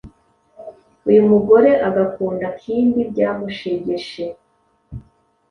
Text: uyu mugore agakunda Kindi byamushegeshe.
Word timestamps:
uyu 1.09 1.21
mugore 1.29 1.71
agakunda 1.87 2.45
Kindi 2.61 2.99
byamushegeshe. 3.11 4.25